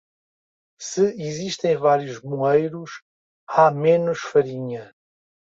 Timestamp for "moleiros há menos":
2.23-4.19